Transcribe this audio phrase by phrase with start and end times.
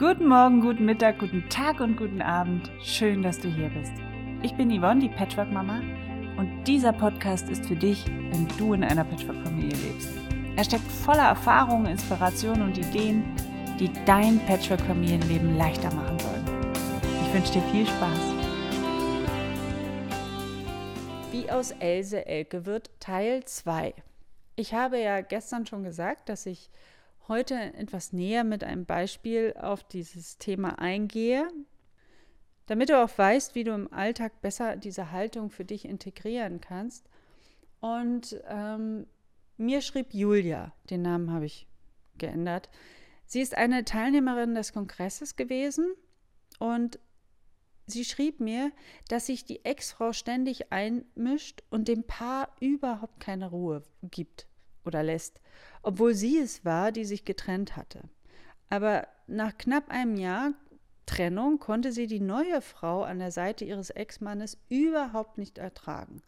[0.00, 2.70] Guten Morgen, guten Mittag, guten Tag und guten Abend.
[2.82, 3.92] Schön, dass du hier bist.
[4.42, 5.82] Ich bin Yvonne, die Patchwork-Mama,
[6.38, 10.08] und dieser Podcast ist für dich, wenn du in einer Patchwork-Familie lebst.
[10.56, 13.24] Er steckt voller Erfahrungen, Inspirationen und Ideen,
[13.78, 16.46] die dein Patchwork-Familienleben leichter machen sollen.
[17.26, 18.20] Ich wünsche dir viel Spaß.
[21.30, 23.92] Wie aus Else Elke wird Teil 2.
[24.56, 26.70] Ich habe ja gestern schon gesagt, dass ich
[27.30, 31.48] heute etwas näher mit einem Beispiel auf dieses Thema eingehe,
[32.66, 37.08] damit du auch weißt, wie du im Alltag besser diese Haltung für dich integrieren kannst.
[37.78, 39.06] Und ähm,
[39.56, 41.68] mir schrieb Julia, den Namen habe ich
[42.18, 42.68] geändert.
[43.26, 45.94] Sie ist eine Teilnehmerin des Kongresses gewesen
[46.58, 46.98] und
[47.86, 48.72] sie schrieb mir,
[49.08, 54.48] dass sich die Ex-Frau ständig einmischt und dem Paar überhaupt keine Ruhe gibt
[54.84, 55.40] oder lässt,
[55.82, 58.02] obwohl sie es war, die sich getrennt hatte.
[58.68, 60.52] Aber nach knapp einem Jahr
[61.06, 66.22] Trennung konnte sie die neue Frau an der Seite ihres Ex-Mannes überhaupt nicht ertragen.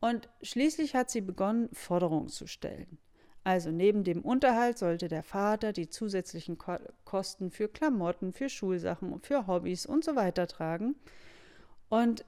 [0.00, 2.98] Und schließlich hat sie begonnen, Forderungen zu stellen.
[3.42, 9.20] Also neben dem Unterhalt sollte der Vater die zusätzlichen Ko Kosten für Klamotten, für Schulsachen,
[9.20, 10.94] für Hobbys und so weiter tragen.
[11.88, 12.24] Und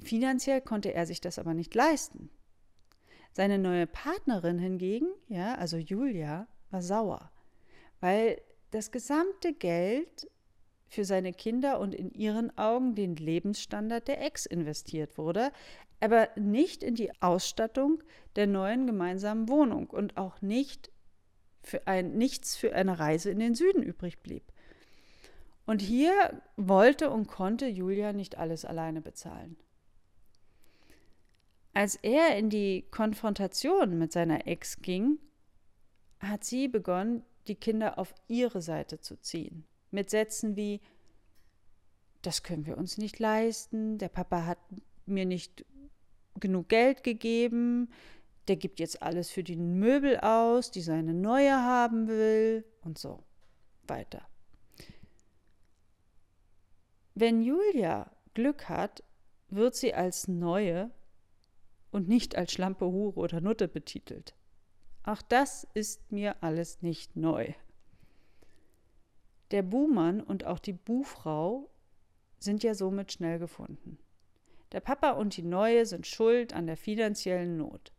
[0.00, 2.30] finanziell konnte er sich das aber nicht leisten.
[3.32, 7.30] Seine neue Partnerin hingegen, ja, also Julia, war sauer,
[8.00, 10.30] weil das gesamte Geld
[10.88, 15.50] für seine Kinder und in ihren Augen den Lebensstandard der Ex investiert wurde,
[16.00, 18.02] aber nicht in die Ausstattung
[18.36, 20.90] der neuen gemeinsamen Wohnung und auch nicht
[21.62, 24.42] für ein, nichts für eine Reise in den Süden übrig blieb.
[25.64, 29.56] Und hier wollte und konnte Julia nicht alles alleine bezahlen.
[31.74, 35.18] Als er in die Konfrontation mit seiner Ex ging,
[36.20, 39.64] hat sie begonnen, die Kinder auf ihre Seite zu ziehen.
[39.90, 40.80] Mit Sätzen wie,
[42.20, 44.58] das können wir uns nicht leisten, der Papa hat
[45.06, 45.64] mir nicht
[46.38, 47.90] genug Geld gegeben,
[48.48, 53.24] der gibt jetzt alles für die Möbel aus, die seine neue haben will und so
[53.86, 54.22] weiter.
[57.14, 59.02] Wenn Julia Glück hat,
[59.48, 60.90] wird sie als neue
[61.92, 64.34] und nicht als Schlampe, Hure oder Nutte betitelt.
[65.04, 67.52] Auch das ist mir alles nicht neu.
[69.50, 71.68] Der Buhmann und auch die Buhfrau
[72.38, 73.98] sind ja somit schnell gefunden.
[74.72, 77.92] Der Papa und die Neue sind schuld an der finanziellen Not.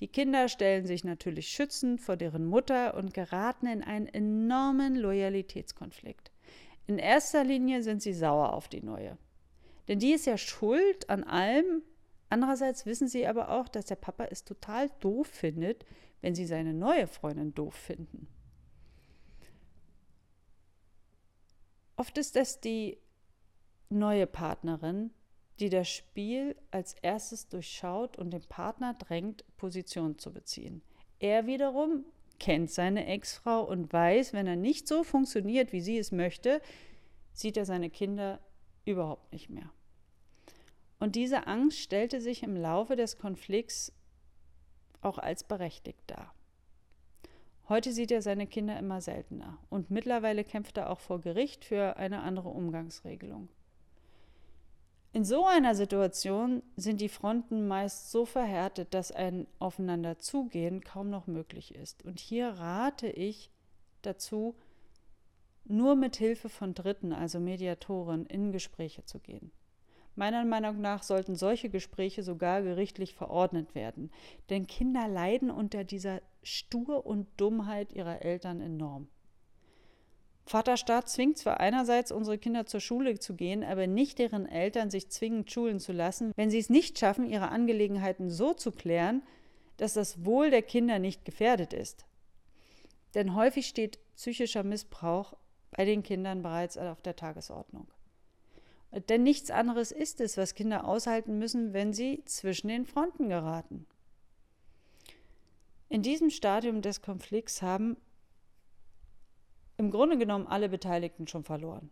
[0.00, 6.30] Die Kinder stellen sich natürlich schützend vor deren Mutter und geraten in einen enormen Loyalitätskonflikt.
[6.86, 9.18] In erster Linie sind sie sauer auf die Neue.
[9.88, 11.82] Denn die ist ja schuld an allem,
[12.34, 15.86] Andererseits wissen sie aber auch, dass der Papa es total doof findet,
[16.20, 18.26] wenn sie seine neue Freundin doof finden.
[21.94, 22.98] Oft ist es die
[23.88, 25.12] neue Partnerin,
[25.60, 30.82] die das Spiel als erstes durchschaut und den Partner drängt, Position zu beziehen.
[31.20, 32.04] Er wiederum
[32.40, 36.60] kennt seine Ex-Frau und weiß, wenn er nicht so funktioniert, wie sie es möchte,
[37.32, 38.40] sieht er seine Kinder
[38.84, 39.70] überhaupt nicht mehr.
[41.04, 43.92] Und diese Angst stellte sich im Laufe des Konflikts
[45.02, 46.34] auch als berechtigt dar.
[47.68, 51.98] Heute sieht er seine Kinder immer seltener und mittlerweile kämpft er auch vor Gericht für
[51.98, 53.50] eine andere Umgangsregelung.
[55.12, 61.26] In so einer Situation sind die Fronten meist so verhärtet, dass ein Aufeinanderzugehen kaum noch
[61.26, 62.02] möglich ist.
[62.06, 63.50] Und hier rate ich
[64.00, 64.54] dazu,
[65.66, 69.52] nur mit Hilfe von Dritten, also Mediatoren, in Gespräche zu gehen.
[70.16, 74.10] Meiner Meinung nach sollten solche Gespräche sogar gerichtlich verordnet werden,
[74.48, 79.08] denn Kinder leiden unter dieser Stur und Dummheit ihrer Eltern enorm.
[80.46, 85.08] Vaterstaat zwingt zwar einerseits unsere Kinder zur Schule zu gehen, aber nicht deren Eltern sich
[85.08, 89.22] zwingend schulen zu lassen, wenn sie es nicht schaffen, ihre Angelegenheiten so zu klären,
[89.78, 92.04] dass das Wohl der Kinder nicht gefährdet ist.
[93.14, 95.34] Denn häufig steht psychischer Missbrauch
[95.70, 97.88] bei den Kindern bereits auf der Tagesordnung.
[99.08, 103.86] Denn nichts anderes ist es, was Kinder aushalten müssen, wenn sie zwischen den Fronten geraten.
[105.88, 107.96] In diesem Stadium des Konflikts haben
[109.76, 111.90] im Grunde genommen alle Beteiligten schon verloren.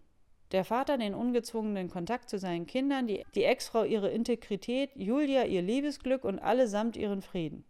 [0.53, 5.63] Der Vater den ungezwungenen Kontakt zu seinen Kindern, die, die Ex-Frau ihre Integrität, Julia ihr
[5.63, 7.65] Liebesglück und allesamt ihren Frieden.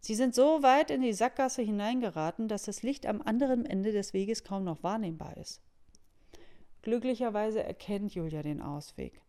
[0.00, 4.12] Sie sind so weit in die Sackgasse hineingeraten, dass das Licht am anderen Ende des
[4.12, 5.60] Weges kaum noch wahrnehmbar ist.
[6.82, 9.20] Glücklicherweise erkennt Julia den Ausweg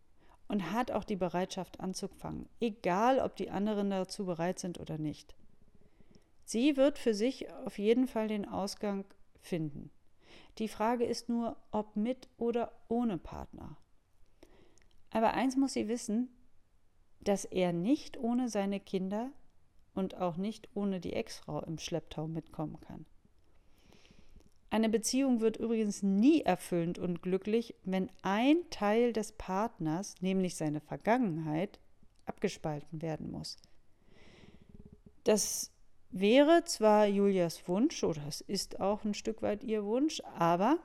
[0.47, 5.35] und hat auch die Bereitschaft anzufangen, egal ob die anderen dazu bereit sind oder nicht.
[6.43, 9.05] Sie wird für sich auf jeden Fall den Ausgang
[9.39, 9.91] finden.
[10.57, 13.77] Die Frage ist nur, ob mit oder ohne Partner.
[15.11, 16.29] Aber eins muss sie wissen,
[17.21, 19.31] dass er nicht ohne seine Kinder
[19.93, 23.05] und auch nicht ohne die Ex-Frau im Schlepptau mitkommen kann.
[24.71, 30.79] Eine Beziehung wird übrigens nie erfüllend und glücklich, wenn ein Teil des Partners, nämlich seine
[30.79, 31.81] Vergangenheit,
[32.25, 33.57] abgespalten werden muss.
[35.25, 35.71] Das
[36.09, 40.77] wäre zwar Julias Wunsch oder es ist auch ein Stück weit ihr Wunsch, aber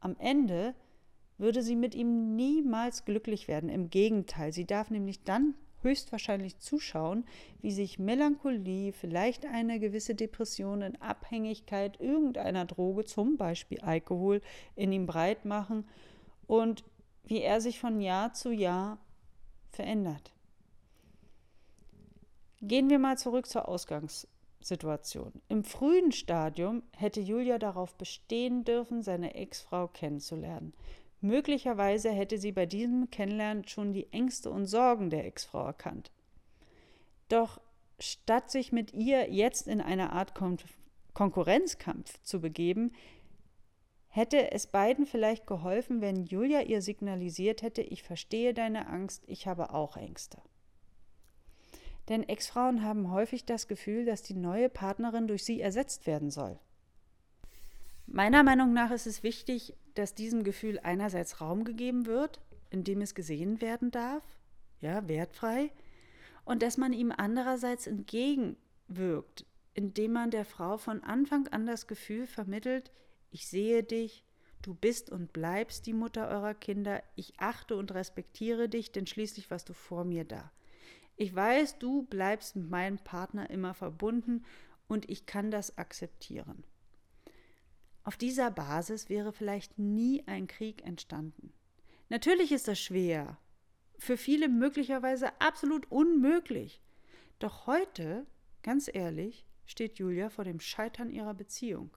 [0.00, 0.74] am Ende
[1.38, 3.70] würde sie mit ihm niemals glücklich werden.
[3.70, 7.24] Im Gegenteil, sie darf nämlich dann höchstwahrscheinlich zuschauen,
[7.60, 14.40] wie sich Melancholie, vielleicht eine gewisse Depression in Abhängigkeit irgendeiner Droge, zum Beispiel Alkohol,
[14.74, 15.88] in ihm breit machen
[16.46, 16.84] und
[17.24, 18.98] wie er sich von Jahr zu Jahr
[19.70, 20.32] verändert.
[22.62, 25.32] Gehen wir mal zurück zur Ausgangssituation.
[25.48, 30.72] Im frühen Stadium hätte Julia darauf bestehen dürfen, seine Ex-Frau kennenzulernen.
[31.26, 36.12] Möglicherweise hätte sie bei diesem Kennenlernen schon die Ängste und Sorgen der Ex-Frau erkannt.
[37.28, 37.60] Doch
[37.98, 40.58] statt sich mit ihr jetzt in eine Art Kon
[41.14, 42.92] Konkurrenzkampf zu begeben,
[44.08, 49.46] hätte es beiden vielleicht geholfen, wenn Julia ihr signalisiert hätte, ich verstehe deine Angst, ich
[49.46, 50.42] habe auch Ängste.
[52.10, 56.58] Denn Ex-Frauen haben häufig das Gefühl, dass die neue Partnerin durch sie ersetzt werden soll.
[58.06, 62.40] Meiner Meinung nach ist es wichtig, dass diesem Gefühl einerseits Raum gegeben wird,
[62.70, 64.22] in dem es gesehen werden darf,
[64.80, 65.72] ja, wertfrei,
[66.44, 72.26] und dass man ihm andererseits entgegenwirkt, indem man der Frau von Anfang an das Gefühl
[72.26, 72.92] vermittelt,
[73.30, 74.24] ich sehe dich,
[74.62, 79.50] du bist und bleibst die Mutter eurer Kinder, ich achte und respektiere dich, denn schließlich
[79.50, 80.52] warst du vor mir da.
[81.16, 84.44] Ich weiß, du bleibst mit meinem Partner immer verbunden
[84.86, 86.64] und ich kann das akzeptieren.
[88.06, 91.52] Auf dieser Basis wäre vielleicht nie ein Krieg entstanden.
[92.08, 93.36] Natürlich ist das schwer,
[93.98, 96.80] für viele möglicherweise absolut unmöglich.
[97.40, 98.24] Doch heute,
[98.62, 101.96] ganz ehrlich, steht Julia vor dem Scheitern ihrer Beziehung,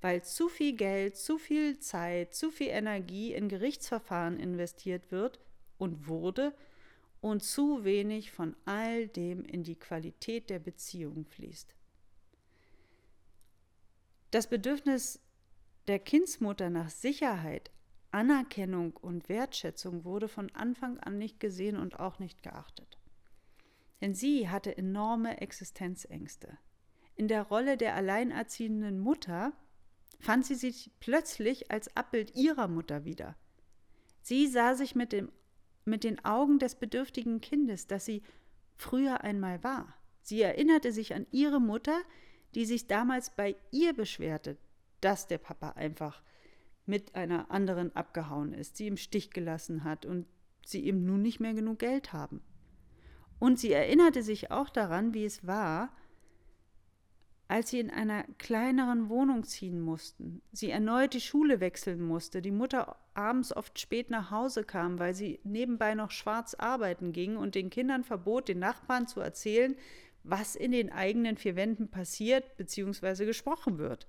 [0.00, 5.38] weil zu viel Geld, zu viel Zeit, zu viel Energie in Gerichtsverfahren investiert wird
[5.78, 6.52] und wurde
[7.20, 11.76] und zu wenig von all dem in die Qualität der Beziehung fließt.
[14.32, 15.20] Das Bedürfnis
[15.86, 17.70] der Kindsmutter nach Sicherheit,
[18.10, 22.98] Anerkennung und Wertschätzung wurde von Anfang an nicht gesehen und auch nicht geachtet.
[24.00, 26.58] Denn sie hatte enorme Existenzängste.
[27.16, 29.52] In der Rolle der alleinerziehenden Mutter
[30.20, 33.36] fand sie sich plötzlich als Abbild ihrer Mutter wieder.
[34.22, 35.30] Sie sah sich mit, dem,
[35.84, 38.22] mit den Augen des bedürftigen Kindes, das sie
[38.76, 39.94] früher einmal war.
[40.22, 42.00] Sie erinnerte sich an ihre Mutter,
[42.54, 44.56] die sich damals bei ihr beschwerte,
[45.04, 46.22] dass der Papa einfach
[46.86, 50.26] mit einer anderen abgehauen ist, sie im Stich gelassen hat und
[50.64, 52.40] sie eben nun nicht mehr genug Geld haben.
[53.38, 55.94] Und sie erinnerte sich auch daran, wie es war,
[57.46, 62.50] als sie in einer kleineren Wohnung ziehen mussten, sie erneut die Schule wechseln musste, die
[62.50, 67.54] Mutter abends oft spät nach Hause kam, weil sie nebenbei noch schwarz arbeiten ging und
[67.54, 69.76] den Kindern verbot, den Nachbarn zu erzählen,
[70.22, 73.26] was in den eigenen vier Wänden passiert bzw.
[73.26, 74.08] gesprochen wird.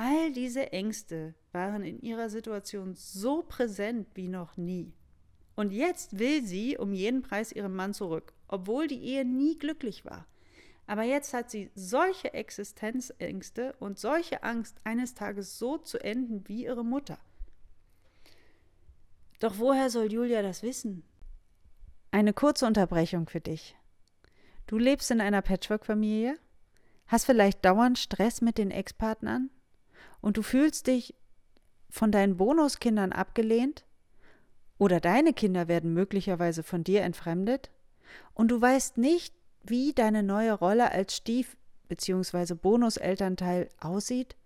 [0.00, 4.92] All diese Ängste waren in ihrer Situation so präsent wie noch nie.
[5.56, 10.04] Und jetzt will sie um jeden Preis ihren Mann zurück, obwohl die Ehe nie glücklich
[10.04, 10.28] war.
[10.86, 16.66] Aber jetzt hat sie solche Existenzängste und solche Angst, eines Tages so zu enden wie
[16.66, 17.18] ihre Mutter.
[19.40, 21.02] Doch woher soll Julia das wissen?
[22.12, 23.74] Eine kurze Unterbrechung für dich.
[24.68, 26.38] Du lebst in einer Patchwork-Familie,
[27.08, 29.50] hast vielleicht dauernd Stress mit den Ex-Partnern
[30.20, 31.14] und du fühlst dich
[31.90, 33.84] von deinen Bonuskindern abgelehnt
[34.78, 37.70] oder deine Kinder werden möglicherweise von dir entfremdet
[38.34, 41.56] und du weißt nicht, wie deine neue Rolle als Stief-
[41.88, 42.54] bzw.
[42.54, 44.36] Bonuselternteil aussieht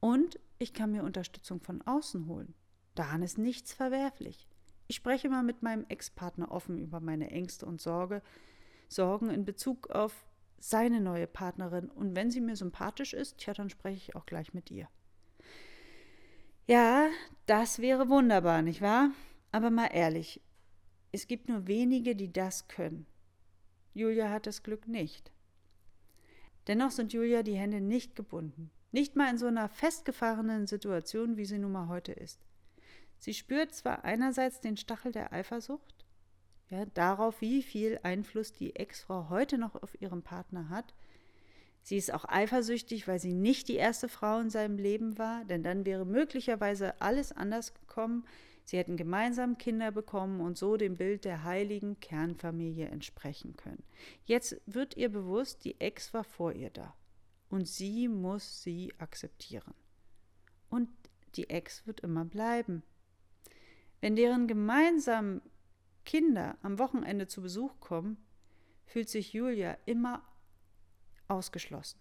[0.00, 2.54] Und ich kann mir Unterstützung von außen holen.
[2.94, 4.48] Daran ist nichts verwerflich.
[4.88, 8.22] Ich spreche mal mit meinem Ex-Partner offen über meine Ängste und Sorge,
[8.88, 10.26] Sorgen in Bezug auf
[10.58, 11.88] seine neue Partnerin.
[11.88, 14.88] Und wenn sie mir sympathisch ist, tja, dann spreche ich auch gleich mit ihr.
[16.66, 17.08] Ja,
[17.46, 19.10] das wäre wunderbar, nicht wahr?
[19.52, 20.40] Aber mal ehrlich,
[21.12, 23.06] es gibt nur wenige, die das können.
[23.94, 25.32] Julia hat das Glück nicht.
[26.66, 28.70] Dennoch sind Julia die Hände nicht gebunden.
[28.92, 32.40] Nicht mal in so einer festgefahrenen Situation, wie sie nun mal heute ist.
[33.18, 36.06] Sie spürt zwar einerseits den Stachel der Eifersucht,
[36.70, 40.94] ja, darauf, wie viel Einfluss die Ex-Frau heute noch auf ihren Partner hat.
[41.82, 45.62] Sie ist auch eifersüchtig, weil sie nicht die erste Frau in seinem Leben war, denn
[45.62, 48.24] dann wäre möglicherweise alles anders gekommen.
[48.70, 53.82] Sie hätten gemeinsam Kinder bekommen und so dem Bild der heiligen Kernfamilie entsprechen können.
[54.26, 56.94] Jetzt wird ihr bewusst, die Ex war vor ihr da
[57.48, 59.74] und sie muss sie akzeptieren.
[60.68, 60.88] Und
[61.34, 62.84] die Ex wird immer bleiben.
[64.00, 65.42] Wenn deren gemeinsamen
[66.04, 68.24] Kinder am Wochenende zu Besuch kommen,
[68.84, 70.22] fühlt sich Julia immer
[71.26, 71.98] ausgeschlossen.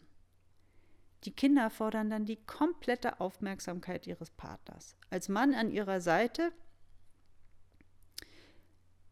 [1.25, 4.95] Die Kinder fordern dann die komplette Aufmerksamkeit ihres Partners.
[5.09, 6.51] Als Mann an ihrer Seite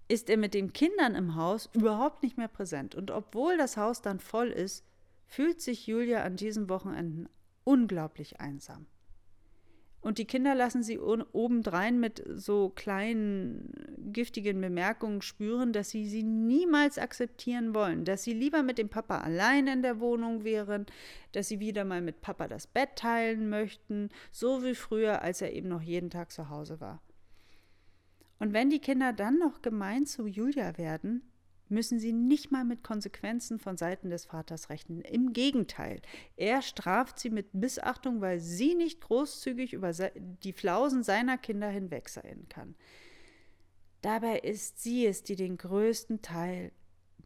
[0.08, 2.96] ist er mit den Kindern im Haus überhaupt nicht mehr präsent.
[2.96, 4.86] Und obwohl das Haus dann voll ist,
[5.26, 7.28] fühlt sich Julia an diesen Wochenenden
[7.66, 8.88] unglaublich einsam.
[10.08, 13.74] Und die Kinder lassen sie obendrein mit so kleinen
[14.14, 19.18] giftigen Bemerkungen spüren, dass sie sie niemals akzeptieren wollen, dass sie lieber mit dem Papa
[19.18, 20.86] allein in der Wohnung wären,
[21.34, 25.52] dass sie wieder mal mit Papa das Bett teilen möchten, so wie früher, als er
[25.52, 27.02] eben noch jeden Tag zu Hause war.
[28.40, 31.22] Und wenn die Kinder dann noch gemein zu Julia werden,
[31.70, 35.02] müssen sie nicht mal mit Konsequenzen von Seiten des Vaters rechnen.
[35.02, 36.02] Im Gegenteil,
[36.36, 42.10] er straft sie mit Missachtung, weil sie nicht großzügig über die Flausen seiner Kinder hinweg
[42.10, 42.76] sein kann.
[44.02, 46.72] Dabei ist sie es, die den größten Teil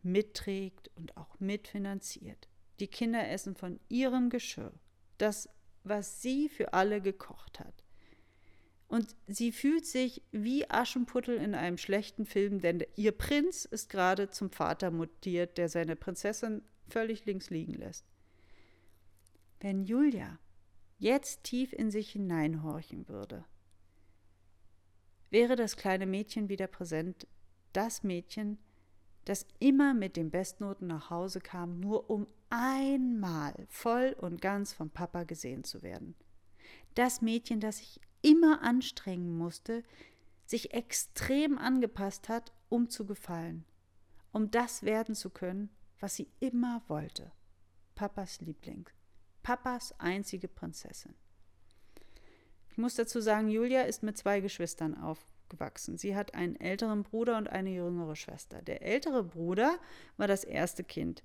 [0.04, 2.48] mitträgt und auch mitfinanziert.
[2.80, 4.74] Die Kinder essen von ihrem Geschirr,
[5.18, 5.50] das,
[5.84, 7.81] was sie für alle gekocht hat.
[8.92, 14.32] Und sie fühlt sich wie Aschenputtel in einem schlechten Film, denn ihr Prinz ist gerade
[14.32, 18.04] zum Vater mutiert, der seine Prinzessin völlig links liegen lässt.
[19.62, 20.40] Wenn Julia
[21.00, 23.46] jetzt tief in sich hineinhorchen würde,
[25.30, 27.28] wäre das kleine Mädchen wieder präsent,
[27.72, 28.58] das Mädchen,
[29.24, 34.90] das immer mit den Bestnoten nach Hause kam, nur um einmal voll und ganz vom
[34.90, 36.14] Papa gesehen zu werden.
[36.94, 39.84] Das Mädchen, das sich immer anstrengen musste,
[40.46, 43.66] sich extrem angepasst hat, um zu gefallen,
[44.32, 47.32] um das werden zu können, was sie immer wollte.
[47.96, 48.90] Papas Liebling,
[49.44, 51.14] Papas einzige Prinzessin.
[52.70, 55.98] Ich muss dazu sagen, Julia ist mit zwei Geschwistern aufgewachsen.
[55.98, 58.62] Sie hat einen älteren Bruder und eine jüngere Schwester.
[58.62, 59.78] Der ältere Bruder
[60.18, 61.22] war das erste Kind.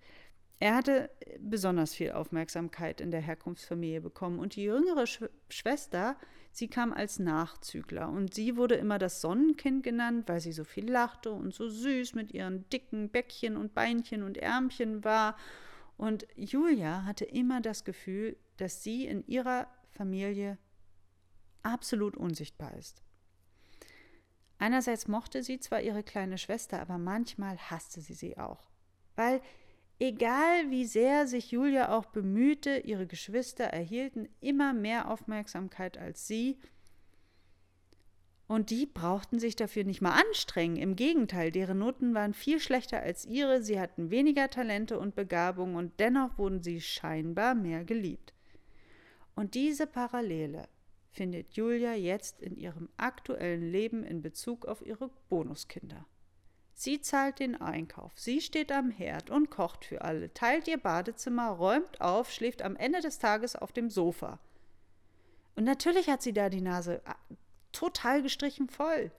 [0.59, 6.17] Er hatte besonders viel Aufmerksamkeit in der Herkunftsfamilie bekommen und die jüngere Sch Schwester
[6.57, 10.91] Sie kam als Nachzügler und sie wurde immer das Sonnenkind genannt, weil sie so viel
[10.91, 15.37] lachte und so süß mit ihren dicken Bäckchen und Beinchen und Ärmchen war.
[15.99, 20.57] Und Julia hatte immer das Gefühl, dass sie in ihrer Familie
[21.63, 23.03] absolut unsichtbar ist.
[24.57, 28.71] Einerseits mochte sie zwar ihre kleine Schwester, aber manchmal hasste sie sie auch,
[29.15, 29.43] weil
[29.99, 36.59] Egal wie sehr sich Julia auch bemühte, ihre Geschwister erhielten immer mehr Aufmerksamkeit als sie.
[38.47, 40.77] Und die brauchten sich dafür nicht mal anstrengen.
[40.77, 45.75] Im Gegenteil, deren Noten waren viel schlechter als ihre, sie hatten weniger Talente und Begabung
[45.75, 48.35] und dennoch wurden sie scheinbar mehr geliebt.
[49.35, 50.69] Und diese Parallele
[51.11, 56.07] findet Julia jetzt in ihrem aktuellen Leben in Bezug auf ihre Bonuskinder.
[56.79, 61.49] Sie zahlt den Einkauf, sie steht am Herd und kocht für alle, teilt ihr Badezimmer,
[61.49, 64.39] räumt auf, schläft am Ende des Tages auf dem Sofa.
[65.55, 67.01] Und natürlich hat sie da die Nase
[67.73, 69.11] total gestrichen voll.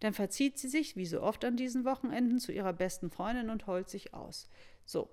[0.00, 3.66] Dann verzieht sie sich, wie so oft an diesen Wochenenden, zu ihrer besten Freundin und
[3.66, 4.48] heult sich aus.
[4.86, 5.10] So.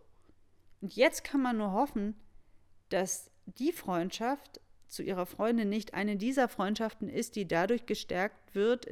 [0.80, 2.16] Und jetzt kann man nur hoffen,
[2.88, 8.86] dass die Freundschaft zu ihrer Freundin nicht eine dieser Freundschaften ist, die dadurch gestärkt wird,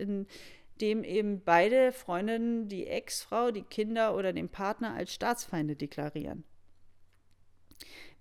[0.80, 6.46] indem eben beide Freundinnen die Ex-Frau, die Kinder oder den Partner als Staatsfeinde deklarieren.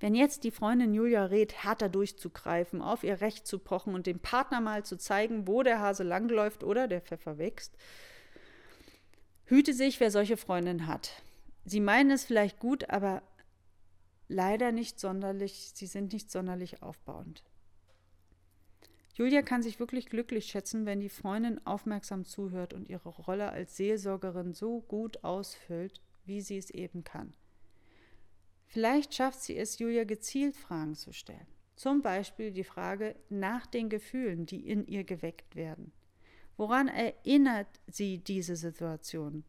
[0.01, 4.19] Wenn jetzt die Freundin Julia rät, härter durchzugreifen, auf ihr Recht zu pochen und dem
[4.19, 7.77] Partner mal zu zeigen, wo der Hase langläuft oder der Pfeffer wächst,
[9.45, 11.23] hüte sich, wer solche Freundinnen hat.
[11.65, 13.23] Sie meinen es vielleicht gut, aber
[14.27, 17.45] leider nicht sonderlich, sie sind nicht sonderlich aufbauend.
[19.19, 23.77] Julia kann sich wirklich glücklich schätzen, wenn die Freundin aufmerksam zuhört und ihre Rolle als
[23.77, 27.35] Seelsorgerin so gut ausfüllt, wie sie es eben kann.
[28.67, 31.49] Vielleicht schafft sie es, Julia gezielt Fragen zu stellen.
[31.75, 35.91] Zum Beispiel die Frage nach den Gefühlen, die in ihr geweckt werden.
[36.57, 39.43] Woran erinnert sie diese Situation?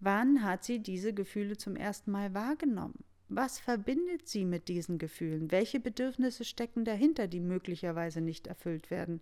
[0.00, 3.04] Wann hat sie diese Gefühle zum ersten Mal wahrgenommen?
[3.28, 5.50] Was verbindet sie mit diesen Gefühlen?
[5.50, 9.20] Welche Bedürfnisse stecken dahinter, die möglicherweise nicht erfüllt werden?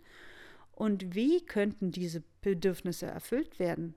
[0.71, 3.95] Und wie könnten diese Bedürfnisse erfüllt werden?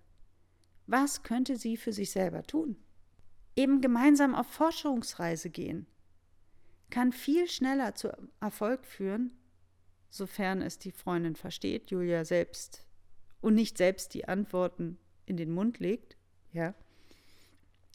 [0.86, 2.76] Was könnte sie für sich selber tun?
[3.58, 5.86] eben gemeinsam auf Forschungsreise gehen,
[6.90, 8.10] kann viel schneller zu
[8.40, 9.32] Erfolg führen,
[10.10, 12.86] sofern es die Freundin versteht, Julia selbst
[13.40, 14.96] und nicht selbst die Antworten
[15.26, 16.16] in den Mund legt,
[16.52, 16.74] ja.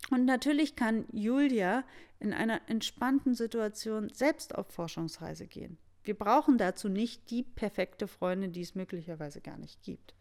[0.09, 1.83] Und natürlich kann Julia
[2.19, 5.77] in einer entspannten Situation selbst auf Forschungsreise gehen.
[6.03, 10.13] Wir brauchen dazu nicht die perfekte Freundin, die es möglicherweise gar nicht gibt.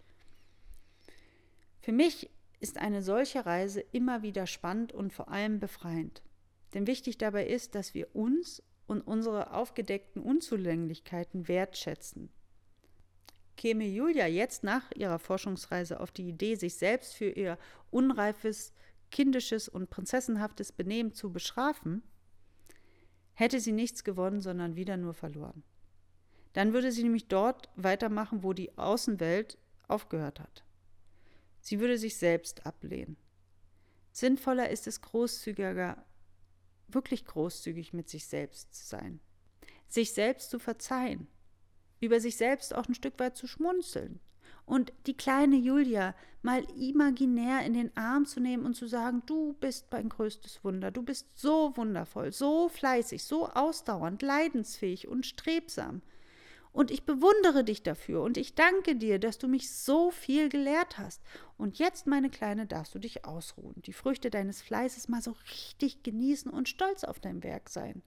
[1.80, 2.30] Für mich
[2.60, 6.22] ist eine solche Reise immer wieder spannend und vor allem befreiend.
[6.74, 12.30] Denn wichtig dabei ist, dass wir uns und unsere aufgedeckten Unzulänglichkeiten wertschätzen.
[13.56, 17.58] Käme Julia jetzt nach ihrer Forschungsreise auf die Idee, sich selbst für ihr
[17.90, 18.72] unreifes,
[19.12, 22.02] kindisches und prinzessenhaftes Benehmen zu bestrafen,
[23.34, 25.62] hätte sie nichts gewonnen, sondern wieder nur verloren.
[26.54, 30.64] Dann würde sie nämlich dort weitermachen, wo die Außenwelt aufgehört hat.
[31.60, 33.16] Sie würde sich selbst ablehnen.
[34.10, 36.04] Sinnvoller ist es großzügiger,
[36.88, 39.20] wirklich großzügig mit sich selbst zu sein,
[39.86, 41.28] sich selbst zu verzeihen,
[42.00, 44.20] über sich selbst auch ein Stück weit zu schmunzeln
[44.64, 49.54] und die kleine Julia mal imaginär in den Arm zu nehmen und zu sagen, du
[49.54, 56.02] bist mein größtes Wunder, du bist so wundervoll, so fleißig, so ausdauernd, leidensfähig und strebsam.
[56.72, 60.96] Und ich bewundere dich dafür und ich danke dir, dass du mich so viel gelehrt
[60.96, 61.22] hast.
[61.58, 66.02] Und jetzt, meine Kleine, darfst du dich ausruhen, die Früchte deines Fleißes mal so richtig
[66.02, 68.02] genießen und stolz auf dein Werk sein.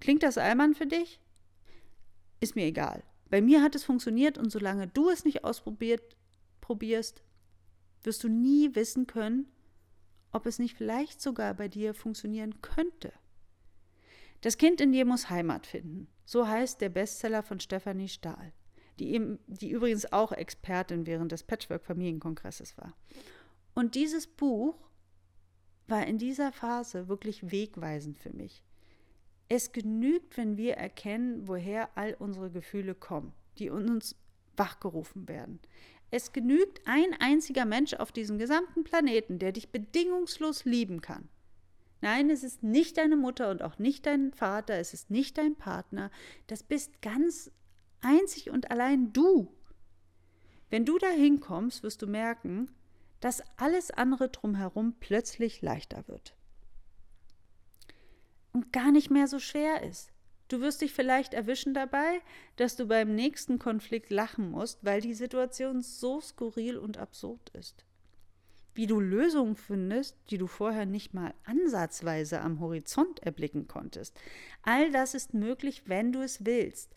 [0.00, 1.18] Klingt das albern für dich?
[2.40, 3.02] Ist mir egal.
[3.34, 6.16] Bei mir hat es funktioniert und solange du es nicht ausprobiert
[6.60, 7.24] probierst,
[8.04, 9.48] wirst du nie wissen können,
[10.30, 13.12] ob es nicht vielleicht sogar bei dir funktionieren könnte.
[14.40, 16.06] Das Kind in dir muss Heimat finden.
[16.24, 18.52] So heißt der Bestseller von Stefanie Stahl,
[19.00, 22.96] die, ihm, die übrigens auch Expertin während des Patchwork-Familienkongresses war.
[23.74, 24.76] Und dieses Buch
[25.88, 28.62] war in dieser Phase wirklich wegweisend für mich.
[29.48, 34.16] Es genügt, wenn wir erkennen, woher all unsere Gefühle kommen, die uns
[34.56, 35.60] wachgerufen werden.
[36.10, 41.28] Es genügt ein einziger Mensch auf diesem gesamten Planeten, der dich bedingungslos lieben kann.
[42.00, 45.56] Nein, es ist nicht deine Mutter und auch nicht dein Vater, es ist nicht dein
[45.56, 46.10] Partner.
[46.46, 47.50] Das bist ganz
[48.00, 49.52] einzig und allein du.
[50.70, 52.70] Wenn du da hinkommst, wirst du merken,
[53.20, 56.36] dass alles andere drumherum plötzlich leichter wird.
[58.54, 60.10] Und gar nicht mehr so schwer ist.
[60.48, 62.22] Du wirst dich vielleicht erwischen dabei,
[62.56, 67.84] dass du beim nächsten Konflikt lachen musst, weil die Situation so skurril und absurd ist
[68.74, 74.18] wie du Lösungen findest, die du vorher nicht mal ansatzweise am Horizont erblicken konntest.
[74.62, 76.92] All das ist möglich, wenn du es willst.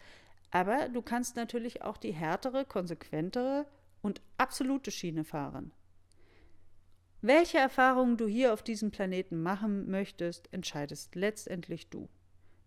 [0.50, 3.68] Aber du kannst natürlich auch die härtere, konsequentere
[4.02, 5.72] und absolute Schiene fahren.
[7.28, 12.08] Welche Erfahrungen du hier auf diesem Planeten machen möchtest, entscheidest letztendlich du.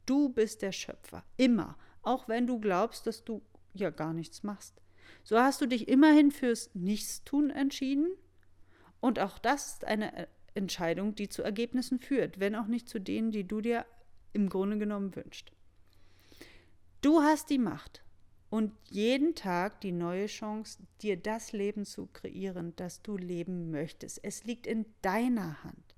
[0.04, 3.40] Du bist der Schöpfer, immer, auch wenn du glaubst, dass du
[3.72, 4.82] ja gar nichts machst.
[5.24, 8.10] So hast du dich immerhin fürs Nichtstun entschieden.
[9.00, 12.98] Und auch das ist eine äh, Entscheidung, die zu Ergebnissen führt, wenn auch nicht zu
[12.98, 13.86] denen, die du dir
[14.34, 15.52] im Grunde genommen wünschst.
[17.00, 18.02] Du hast die Macht
[18.50, 24.22] und jeden Tag die neue Chance, dir das Leben zu kreieren, das du leben möchtest.
[24.24, 25.94] Es liegt in deiner Hand.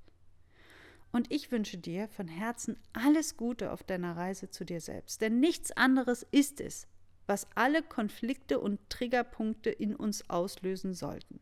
[1.13, 5.21] Und ich wünsche dir von Herzen alles Gute auf deiner Reise zu dir selbst.
[5.21, 6.87] Denn nichts anderes ist es,
[7.27, 11.41] was alle Konflikte und Triggerpunkte in uns auslösen sollten.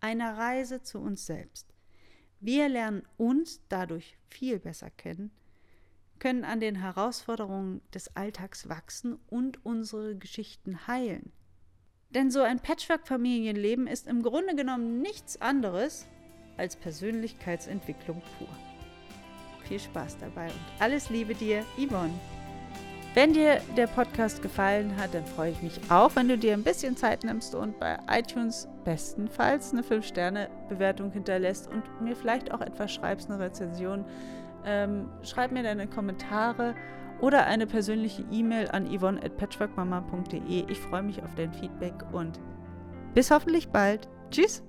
[0.00, 1.72] Eine Reise zu uns selbst.
[2.40, 5.30] Wir lernen uns dadurch viel besser kennen,
[6.22, 11.32] können an den Herausforderungen des Alltags wachsen und unsere Geschichten heilen.
[12.10, 16.06] Denn so ein Patchwork-Familienleben ist im Grunde genommen nichts anderes
[16.56, 18.46] als Persönlichkeitsentwicklung pur.
[19.66, 22.14] Viel Spaß dabei und alles Liebe dir, Yvonne.
[23.14, 26.62] Wenn dir der Podcast gefallen hat, dann freue ich mich auch, wenn du dir ein
[26.62, 32.92] bisschen Zeit nimmst und bei iTunes bestenfalls eine 5-Sterne-Bewertung hinterlässt und mir vielleicht auch etwas
[32.94, 34.04] schreibst, eine Rezension.
[34.64, 36.74] Ähm, schreib mir deine Kommentare
[37.20, 40.64] oder eine persönliche E-Mail an yvonne at patchworkmama.de.
[40.68, 42.40] Ich freue mich auf dein Feedback und
[43.14, 44.08] bis hoffentlich bald.
[44.30, 44.62] Tschüss!